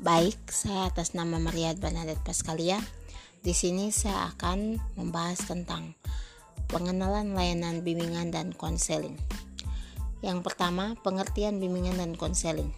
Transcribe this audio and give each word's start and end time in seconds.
Baik, 0.00 0.48
saya 0.48 0.88
atas 0.88 1.12
nama 1.12 1.36
Maria 1.36 1.76
Bernadette 1.76 2.24
Pascalia. 2.24 2.80
Di 3.44 3.52
sini 3.52 3.92
saya 3.92 4.32
akan 4.32 4.80
membahas 4.96 5.44
tentang 5.44 5.92
pengenalan 6.72 7.36
layanan 7.36 7.84
bimbingan 7.84 8.32
dan 8.32 8.56
konseling. 8.56 9.20
Yang 10.24 10.40
pertama, 10.40 10.96
pengertian 11.04 11.60
bimbingan 11.60 12.00
dan 12.00 12.16
konseling. 12.16 12.72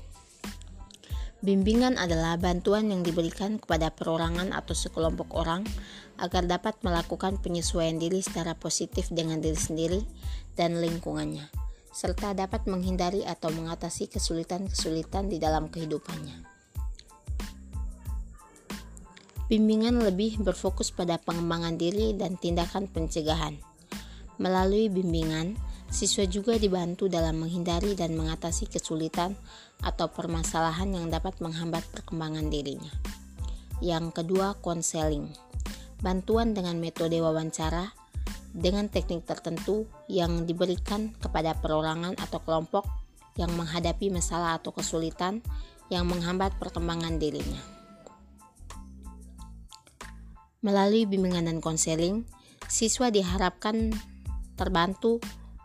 Bimbingan 1.46 1.95
adalah 1.95 2.35
bantuan 2.43 2.90
yang 2.90 3.07
diberikan 3.07 3.62
kepada 3.62 3.95
perorangan 3.95 4.50
atau 4.50 4.75
sekelompok 4.75 5.30
orang 5.39 5.62
agar 6.18 6.50
dapat 6.50 6.75
melakukan 6.82 7.39
penyesuaian 7.39 8.02
diri 8.02 8.18
secara 8.18 8.59
positif 8.59 9.14
dengan 9.14 9.39
diri 9.39 9.54
sendiri 9.54 10.02
dan 10.59 10.82
lingkungannya, 10.82 11.46
serta 11.95 12.34
dapat 12.34 12.67
menghindari 12.67 13.23
atau 13.23 13.54
mengatasi 13.54 14.11
kesulitan-kesulitan 14.11 15.31
di 15.31 15.39
dalam 15.39 15.70
kehidupannya. 15.70 16.51
Bimbingan 19.52 20.00
lebih 20.00 20.40
berfokus 20.40 20.96
pada 20.96 21.20
pengembangan 21.20 21.76
diri 21.76 22.16
dan 22.16 22.40
tindakan 22.40 22.88
pencegahan. 22.88 23.61
Melalui 24.40 24.88
bimbingan, 24.88 25.61
siswa 25.92 26.25
juga 26.25 26.56
dibantu 26.56 27.04
dalam 27.04 27.36
menghindari 27.36 27.92
dan 27.92 28.16
mengatasi 28.16 28.64
kesulitan 28.72 29.36
atau 29.84 30.08
permasalahan 30.08 30.96
yang 30.96 31.12
dapat 31.12 31.36
menghambat 31.44 31.84
perkembangan 31.92 32.48
dirinya. 32.48 32.88
Yang 33.84 34.25
kedua, 34.25 34.56
konseling. 34.64 35.28
Bantuan 36.00 36.56
dengan 36.56 36.80
metode 36.80 37.20
wawancara 37.20 37.92
dengan 38.56 38.89
teknik 38.89 39.28
tertentu 39.28 39.84
yang 40.08 40.48
diberikan 40.48 41.12
kepada 41.20 41.53
perorangan 41.61 42.16
atau 42.16 42.41
kelompok 42.41 42.89
yang 43.36 43.53
menghadapi 43.53 44.08
masalah 44.08 44.56
atau 44.56 44.72
kesulitan 44.72 45.44
yang 45.92 46.09
menghambat 46.09 46.56
perkembangan 46.56 47.20
dirinya. 47.20 47.81
Melalui 50.63 51.11
bimbingan 51.11 51.51
dan 51.51 51.59
konseling, 51.59 52.23
siswa 52.71 53.11
diharapkan 53.11 53.91
terbantu 54.55 55.19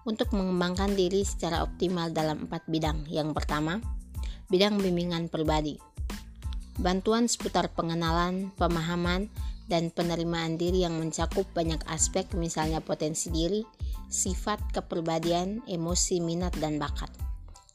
untuk 0.09 0.34
mengembangkan 0.34 0.98
diri 0.98 1.22
secara 1.22 1.62
optimal 1.62 2.09
dalam 2.09 2.50
empat 2.50 2.66
bidang. 2.66 3.06
Yang 3.06 3.38
pertama, 3.38 3.78
bidang 4.50 4.81
bimbingan 4.81 5.30
pribadi. 5.30 5.78
Bantuan 6.81 7.30
seputar 7.30 7.70
pengenalan, 7.78 8.50
pemahaman, 8.58 9.30
dan 9.68 9.92
penerimaan 9.92 10.56
diri 10.56 10.88
yang 10.88 10.98
mencakup 10.98 11.44
banyak 11.52 11.84
aspek 11.92 12.25
misalnya 12.34 12.80
potensi 12.80 13.30
diri, 13.30 13.62
sifat, 14.08 14.73
kepribadian, 14.73 15.62
emosi, 15.68 16.23
minat, 16.23 16.56
dan 16.58 16.80
bakat. 16.80 17.12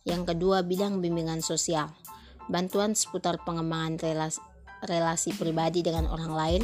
Yang 0.02 0.34
kedua, 0.34 0.64
bidang 0.66 0.98
bimbingan 0.98 1.44
sosial. 1.44 1.92
Bantuan 2.50 2.96
seputar 2.98 3.38
pengembangan 3.44 4.00
relasi, 4.00 4.42
relasi 4.86 5.34
pribadi 5.34 5.82
dengan 5.82 6.10
orang 6.10 6.32
lain, 6.32 6.62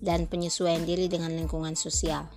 dan 0.00 0.28
penyesuaian 0.28 0.84
diri 0.84 1.08
dengan 1.08 1.32
lingkungan 1.32 1.74
sosial. 1.74 2.28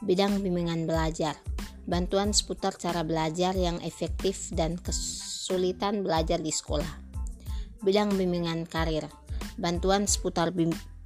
Bidang 0.00 0.40
bimbingan 0.40 0.86
belajar, 0.86 1.36
bantuan 1.84 2.30
seputar 2.30 2.76
cara 2.78 3.02
belajar 3.02 3.52
yang 3.58 3.82
efektif 3.82 4.48
dan 4.54 4.78
kesulitan 4.78 6.06
belajar 6.06 6.38
di 6.38 6.54
sekolah. 6.54 6.88
Bidang 7.82 8.14
bimbingan 8.14 8.64
karir, 8.64 9.06
bantuan 9.58 10.06
seputar 10.06 10.54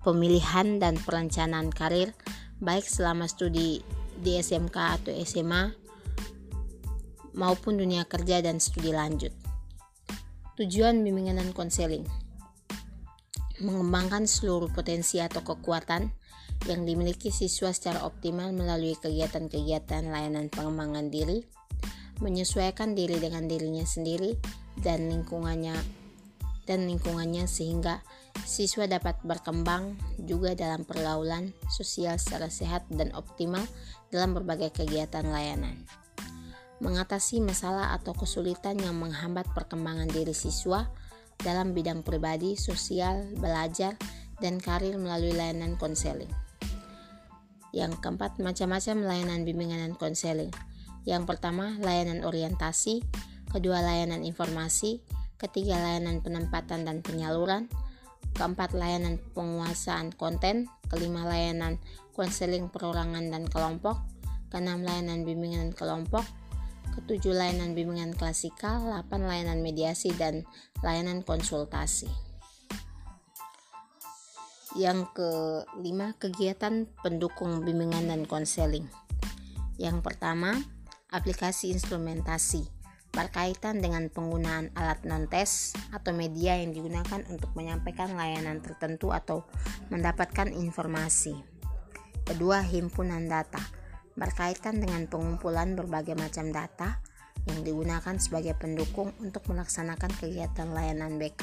pemilihan 0.03 0.81
dan 0.81 0.99
perencanaan 1.01 1.73
karir 1.73 2.13
baik 2.63 2.87
selama 2.87 3.27
studi 3.27 3.83
di 4.23 4.39
SMK 4.39 4.77
atau 4.77 5.13
SMA 5.27 5.75
maupun 7.35 7.81
dunia 7.81 8.07
kerja 8.07 8.39
dan 8.45 8.63
studi 8.63 8.95
lanjut. 8.95 9.35
Tujuan 10.61 11.01
bimbingan 11.01 11.41
dan 11.41 11.51
konseling 11.57 12.05
mengembangkan 13.63 14.27
seluruh 14.27 14.69
potensi 14.75 15.23
atau 15.23 15.47
kekuatan 15.47 16.11
yang 16.67 16.83
dimiliki 16.87 17.31
siswa 17.31 17.71
secara 17.71 18.03
optimal 18.07 18.51
melalui 18.55 18.95
kegiatan-kegiatan 18.99 20.11
layanan 20.11 20.51
pengembangan 20.51 21.11
diri, 21.11 21.47
menyesuaikan 22.23 22.95
diri 22.95 23.19
dengan 23.19 23.47
dirinya 23.51 23.83
sendiri 23.83 24.39
dan 24.79 25.11
lingkungannya 25.11 25.75
dan 26.63 26.87
lingkungannya 26.87 27.51
sehingga 27.51 28.07
siswa 28.47 28.87
dapat 28.87 29.19
berkembang 29.27 29.99
juga 30.23 30.55
dalam 30.55 30.87
pergaulan 30.87 31.51
sosial 31.67 32.23
secara 32.23 32.47
sehat 32.47 32.87
dan 32.87 33.11
optimal 33.19 33.67
dalam 34.15 34.35
berbagai 34.35 34.71
kegiatan 34.71 35.27
layanan. 35.27 35.83
Mengatasi 36.83 37.43
masalah 37.43 37.95
atau 37.95 38.15
kesulitan 38.15 38.79
yang 38.79 38.99
menghambat 38.99 39.47
perkembangan 39.55 40.11
diri 40.11 40.35
siswa 40.35 40.87
dalam 41.43 41.75
bidang 41.77 42.07
pribadi, 42.07 42.55
sosial, 42.59 43.27
belajar, 43.39 43.99
dan 44.43 44.59
karir 44.59 44.99
melalui 44.99 45.35
layanan 45.35 45.79
konseling. 45.79 46.31
Yang 47.71 48.03
keempat, 48.03 48.43
macam-macam 48.43 48.97
layanan 49.07 49.47
bimbingan 49.47 49.81
dan 49.81 49.95
konseling. 49.95 50.53
Yang 51.07 51.25
pertama, 51.35 51.79
layanan 51.79 52.23
orientasi, 52.23 53.03
kedua 53.51 53.83
layanan 53.83 54.23
informasi, 54.27 55.03
ketiga 55.41 55.79
layanan 55.81 56.23
penempatan 56.23 56.87
dan 56.87 57.03
penyaluran, 57.03 57.67
keempat 58.39 58.73
layanan 58.73 59.19
penguasaan 59.35 60.15
konten, 60.15 60.71
kelima 60.87 61.27
layanan 61.27 61.83
konseling 62.13 62.69
perorangan 62.69 63.33
dan 63.33 63.49
kelompok, 63.49 63.99
keenam 64.53 64.85
layanan 64.85 65.25
bimbingan 65.25 65.73
kelompok, 65.73 66.23
ketujuh 66.99 67.33
layanan 67.33 67.73
bimbingan 67.73 68.13
klasikal, 68.13 68.83
8 68.83 69.09
layanan 69.25 69.65
mediasi, 69.65 70.13
dan 70.15 70.45
layanan 70.85 71.25
konsultasi. 71.25 72.11
Yang 74.73 75.13
kelima, 75.13 76.17
kegiatan 76.17 76.89
pendukung 77.05 77.61
bimbingan 77.65 78.09
dan 78.09 78.25
konseling. 78.25 78.89
Yang 79.77 80.01
pertama, 80.01 80.57
aplikasi 81.13 81.73
instrumentasi 81.77 82.65
berkaitan 83.13 83.85
dengan 83.85 84.09
penggunaan 84.09 84.73
alat 84.73 85.05
non-tes 85.05 85.77
atau 85.93 86.17
media 86.17 86.57
yang 86.57 86.73
digunakan 86.73 87.21
untuk 87.29 87.53
menyampaikan 87.53 88.17
layanan 88.17 88.65
tertentu 88.65 89.13
atau 89.13 89.45
mendapatkan 89.93 90.49
informasi. 90.49 91.37
Kedua, 92.25 92.65
himpunan 92.65 93.29
data 93.29 93.82
berkaitan 94.15 94.81
dengan 94.81 95.09
pengumpulan 95.09 95.73
berbagai 95.73 96.17
macam 96.19 96.53
data 96.53 97.01
yang 97.49 97.67
digunakan 97.67 98.17
sebagai 98.21 98.55
pendukung 98.55 99.11
untuk 99.19 99.51
melaksanakan 99.51 100.13
kegiatan 100.21 100.71
layanan 100.71 101.19
BK. 101.19 101.43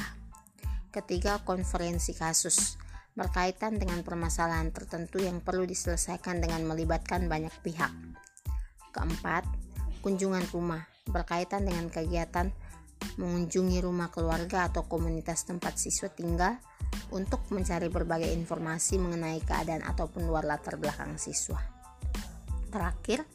Ketiga, 0.90 1.44
konferensi 1.44 2.16
kasus 2.18 2.80
berkaitan 3.14 3.78
dengan 3.78 4.02
permasalahan 4.02 4.72
tertentu 4.72 5.20
yang 5.20 5.44
perlu 5.44 5.68
diselesaikan 5.68 6.40
dengan 6.40 6.64
melibatkan 6.66 7.28
banyak 7.28 7.52
pihak. 7.62 7.92
Keempat, 8.96 9.44
kunjungan 10.00 10.48
rumah 10.56 10.88
berkaitan 11.10 11.68
dengan 11.68 11.92
kegiatan 11.92 12.50
mengunjungi 13.20 13.84
rumah 13.84 14.08
keluarga 14.12 14.72
atau 14.72 14.88
komunitas 14.88 15.44
tempat 15.48 15.76
siswa 15.76 16.08
tinggal 16.12 16.56
untuk 17.12 17.44
mencari 17.52 17.92
berbagai 17.92 18.32
informasi 18.32 18.98
mengenai 18.98 19.44
keadaan 19.44 19.84
ataupun 19.84 20.26
luar 20.26 20.48
latar 20.48 20.80
belakang 20.80 21.20
siswa. 21.20 21.79
Terakhir, 22.70 23.26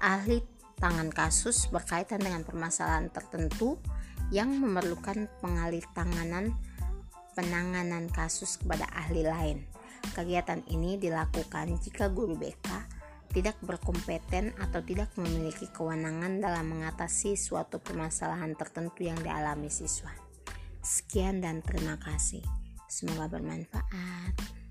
ahli 0.00 0.44
tangan 0.76 1.08
kasus 1.08 1.72
berkaitan 1.72 2.20
dengan 2.20 2.44
permasalahan 2.44 3.08
tertentu 3.08 3.80
yang 4.28 4.52
memerlukan 4.52 5.28
pengalih 5.40 5.84
tanganan 5.96 6.52
penanganan 7.34 8.06
kasus 8.12 8.56
kepada 8.62 8.86
ahli 8.94 9.26
lain. 9.26 9.58
Kegiatan 10.14 10.62
ini 10.70 11.00
dilakukan 11.00 11.80
jika 11.82 12.12
guru 12.12 12.38
BK 12.38 12.68
tidak 13.34 13.58
berkompeten 13.66 14.54
atau 14.62 14.78
tidak 14.78 15.10
memiliki 15.18 15.66
kewenangan 15.66 16.38
dalam 16.38 16.70
mengatasi 16.70 17.34
suatu 17.34 17.82
permasalahan 17.82 18.54
tertentu 18.54 19.02
yang 19.02 19.18
dialami 19.18 19.66
siswa. 19.66 20.14
Sekian 20.78 21.42
dan 21.42 21.58
terima 21.64 21.98
kasih. 21.98 22.44
Semoga 22.86 23.26
bermanfaat. 23.26 24.63